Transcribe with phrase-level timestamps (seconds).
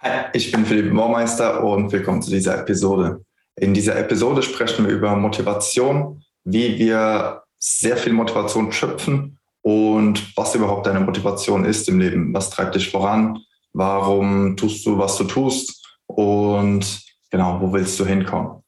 [0.00, 3.24] Hi, ich bin Philipp Baumeister und willkommen zu dieser Episode.
[3.56, 10.54] In dieser Episode sprechen wir über Motivation, wie wir sehr viel Motivation schöpfen und was
[10.54, 12.34] überhaupt deine Motivation ist im Leben.
[12.34, 13.38] Was treibt dich voran?
[13.72, 15.82] Warum tust du, was du tust?
[16.04, 17.00] Und
[17.30, 18.62] genau, wo willst du hinkommen?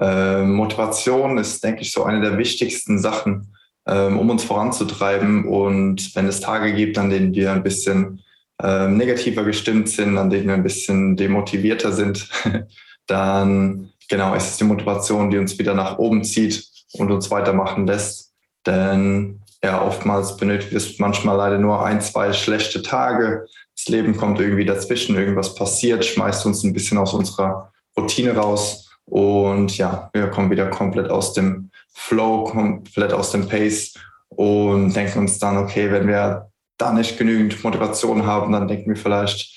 [0.00, 3.54] Äh, Motivation ist, denke ich, so eine der wichtigsten Sachen,
[3.84, 5.46] äh, um uns voranzutreiben.
[5.46, 8.24] Und wenn es Tage gibt, an denen wir ein bisschen
[8.62, 12.28] äh, negativer gestimmt sind, an denen wir ein bisschen demotivierter sind,
[13.06, 17.86] dann genau ist es die Motivation, die uns wieder nach oben zieht und uns weitermachen
[17.86, 18.32] lässt.
[18.66, 23.46] Denn ja, oftmals benötigt es manchmal leider nur ein, zwei schlechte Tage.
[23.76, 28.84] Das Leben kommt irgendwie dazwischen, irgendwas passiert, schmeißt uns ein bisschen aus unserer Routine raus
[29.06, 33.94] und ja, wir kommen wieder komplett aus dem Flow, komplett aus dem Pace
[34.28, 38.96] und denken uns dann, okay, wenn wir da nicht genügend Motivation haben, dann denken wir
[38.96, 39.52] vielleicht,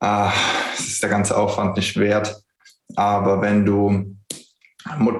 [0.00, 0.32] ah,
[0.74, 2.42] es ist der ganze Aufwand nicht wert.
[2.96, 4.16] Aber wenn du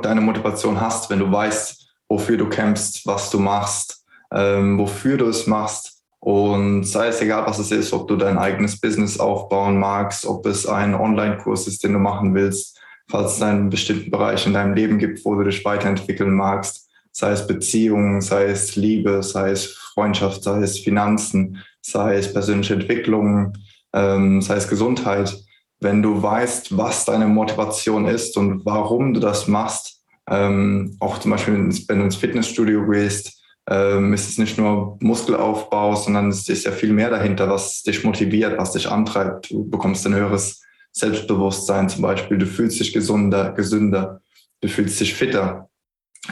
[0.03, 5.27] deine Motivation hast, wenn du weißt, wofür du kämpfst, was du machst, ähm, wofür du
[5.27, 9.79] es machst und sei es egal, was es ist, ob du dein eigenes Business aufbauen
[9.79, 12.79] magst, ob es ein Online-Kurs ist, den du machen willst,
[13.09, 16.90] falls es einen bestimmten Bereich in deinem Leben gibt, wo du dich weiterentwickeln magst,
[17.21, 22.75] sei es Beziehungen, sei es Liebe, sei es Freundschaft, sei es Finanzen, sei es persönliche
[22.75, 23.53] Entwicklung,
[23.93, 25.37] ähm, sei es Gesundheit.
[25.81, 31.33] Wenn du weißt, was deine Motivation ist und warum du das machst, ähm, auch zum
[31.33, 31.55] Beispiel,
[31.89, 36.73] wenn du ins Fitnessstudio gehst, ähm, ist es nicht nur Muskelaufbau, sondern es ist ja
[36.73, 39.51] viel mehr dahinter, was dich motiviert, was dich antreibt.
[39.51, 40.63] Du bekommst ein höheres
[40.93, 42.39] Selbstbewusstsein zum Beispiel.
[42.39, 44.23] Du fühlst dich gesunder, gesünder,
[44.63, 45.69] du fühlst dich fitter.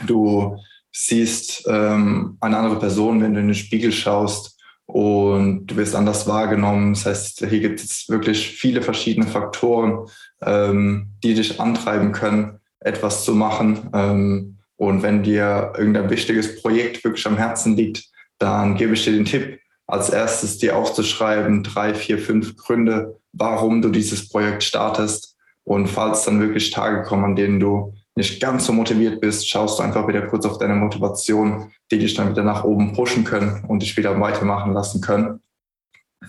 [0.07, 0.57] Du
[0.91, 6.27] siehst ähm, eine andere Person, wenn du in den Spiegel schaust und du wirst anders
[6.27, 6.93] wahrgenommen.
[6.93, 10.07] Das heißt, hier gibt es wirklich viele verschiedene Faktoren,
[10.41, 13.89] ähm, die dich antreiben können, etwas zu machen.
[13.93, 18.05] Ähm, und wenn dir irgendein wichtiges Projekt wirklich am Herzen liegt,
[18.39, 23.81] dann gebe ich dir den Tipp, als erstes dir aufzuschreiben, drei, vier, fünf Gründe, warum
[23.81, 25.35] du dieses Projekt startest.
[25.63, 29.79] Und falls dann wirklich Tage kommen, an denen du nicht ganz so motiviert bist, schaust
[29.79, 33.63] du einfach wieder kurz auf deine Motivation, die dich dann wieder nach oben pushen können
[33.67, 35.39] und dich wieder weitermachen lassen können.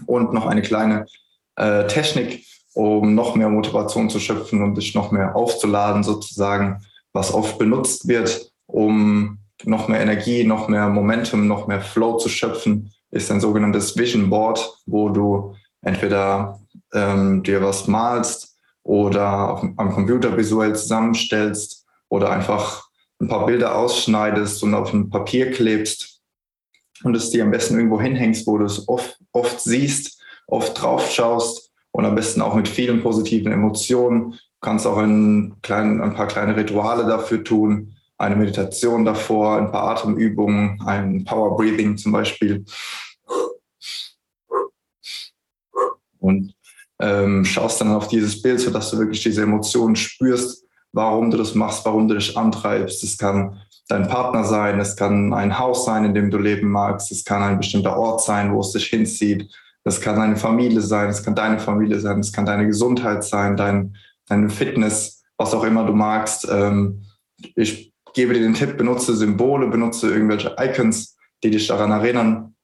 [0.07, 1.07] Und noch eine kleine
[1.57, 7.35] äh, Technik, um noch mehr Motivation zu schöpfen und dich noch mehr aufzuladen sozusagen, was
[7.35, 12.93] oft benutzt wird, um noch mehr Energie, noch mehr Momentum, noch mehr Flow zu schöpfen,
[13.11, 16.61] ist ein sogenanntes Vision Board, wo du entweder
[16.95, 21.80] ähm, dir was malst oder auf, am Computer visuell zusammenstellst
[22.11, 22.91] oder einfach
[23.21, 26.21] ein paar Bilder ausschneidest und auf ein Papier klebst
[27.05, 31.11] und es dir am besten irgendwo hinhängst, wo du es oft, oft siehst, oft drauf
[31.11, 34.33] schaust und am besten auch mit vielen positiven Emotionen.
[34.33, 39.71] Du kannst auch ein, klein, ein paar kleine Rituale dafür tun, eine Meditation davor, ein
[39.71, 42.65] paar Atemübungen, ein Power Breathing zum Beispiel.
[46.19, 46.55] Und
[46.99, 51.55] ähm, schaust dann auf dieses Bild, sodass du wirklich diese Emotionen spürst warum du das
[51.55, 53.03] machst, warum du dich antreibst.
[53.05, 57.11] Es kann dein Partner sein, es kann ein Haus sein, in dem du leben magst,
[57.11, 59.51] es kann ein bestimmter Ort sein, wo es dich hinzieht,
[59.85, 63.57] es kann deine Familie sein, es kann deine Familie sein, es kann deine Gesundheit sein,
[63.57, 63.97] dein,
[64.27, 66.47] deine Fitness, was auch immer du magst.
[66.51, 67.03] Ähm,
[67.57, 72.55] ich gebe dir den Tipp, benutze Symbole, benutze irgendwelche Icons, die dich daran erinnern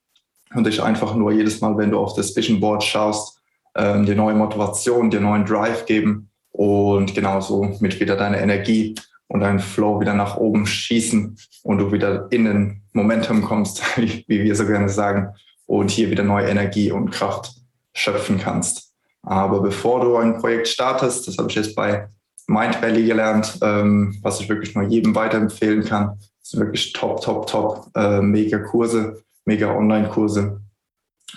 [0.55, 3.41] und dich einfach nur jedes Mal, wenn du auf das Vision Board schaust,
[3.75, 8.95] ähm, dir neue Motivation, dir neuen Drive geben und genauso mit wieder deine Energie
[9.29, 14.25] und deinen Flow wieder nach oben schießen und du wieder in den Momentum kommst, wie,
[14.27, 15.35] wir so gerne sagen,
[15.67, 17.53] und hier wieder neue Energie und Kraft
[17.93, 18.95] schöpfen kannst.
[19.23, 22.09] Aber bevor du ein Projekt startest, das habe ich jetzt bei
[22.47, 26.19] Mind Valley gelernt, ähm, was ich wirklich nur jedem weiterempfehlen kann.
[26.41, 30.61] Das sind wirklich top, top, top, äh, mega Kurse, mega Online-Kurse.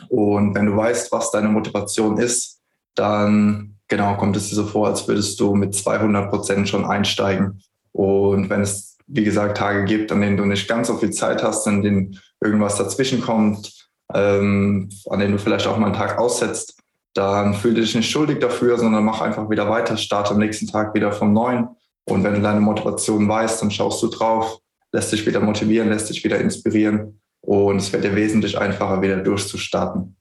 [0.07, 2.62] Und wenn du weißt, was deine Motivation ist,
[2.94, 7.62] dann genau, kommt es dir so vor, als würdest du mit 200 Prozent schon einsteigen.
[7.91, 11.44] Und wenn es, wie gesagt, Tage gibt, an denen du nicht ganz so viel Zeit
[11.44, 16.18] hast, an denen irgendwas dazwischen kommt, ähm, an denen du vielleicht auch mal einen Tag
[16.18, 16.77] aussetzt,
[17.13, 20.94] dann fühl dich nicht schuldig dafür, sondern mach einfach wieder weiter, starte am nächsten Tag
[20.94, 21.68] wieder vom Neuen.
[22.06, 24.59] Und wenn du deine Motivation weißt, dann schaust du drauf,
[24.91, 29.18] lässt dich wieder motivieren, lässt dich wieder inspirieren und es wird dir wesentlich einfacher, wieder
[29.18, 30.15] durchzustarten.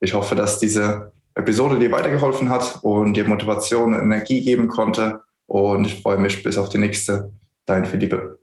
[0.00, 5.22] Ich hoffe, dass diese Episode dir weitergeholfen hat und dir Motivation und Energie geben konnte.
[5.46, 7.32] Und ich freue mich bis auf die nächste.
[7.66, 8.38] Dein Philippe.